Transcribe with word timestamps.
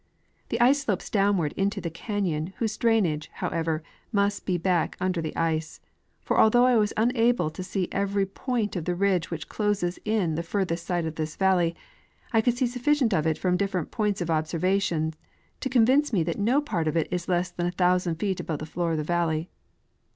* 0.25 0.49
The 0.49 0.59
ice 0.59 0.81
slopes 0.81 1.11
downward 1.11 1.51
into 1.53 1.79
the 1.79 1.91
canyon, 1.91 2.53
whose 2.57 2.75
drainage, 2.75 3.29
however, 3.35 3.83
must 4.11 4.47
be 4.47 4.57
back 4.57 4.97
under 4.99 5.21
the 5.21 5.35
ice; 5.35 5.79
for 6.21 6.39
although 6.39 6.65
I 6.65 6.75
was 6.75 6.91
unable 6.97 7.51
to 7.51 7.61
see 7.61 7.87
ever}^ 7.91 8.25
point 8.33 8.75
of 8.75 8.85
the 8.85 8.95
ridge 8.95 9.29
which 9.29 9.47
closes 9.47 9.99
in 10.03 10.33
the 10.33 10.41
further 10.41 10.75
side 10.75 11.05
of 11.05 11.17
this 11.17 11.35
valley, 11.35 11.75
I 12.33 12.41
could 12.41 12.57
see 12.57 12.65
sufficient 12.65 13.13
of 13.13 13.27
it 13.27 13.37
from 13.37 13.59
diiferent 13.59 13.89
jDoints 13.91 14.21
of 14.23 14.31
observation 14.31 15.13
to 15.59 15.69
convince 15.69 16.11
me 16.11 16.23
that 16.23 16.39
no 16.39 16.61
part 16.61 16.87
of 16.87 16.97
it 16.97 17.07
is 17.11 17.29
less 17.29 17.51
than 17.51 17.67
a 17.67 17.71
thousand 17.71 18.15
feet 18.15 18.39
above 18.39 18.57
the 18.57 18.65
floor 18.65 18.93
of 18.93 18.97
the 18.97 19.03
vallej'. 19.03 19.49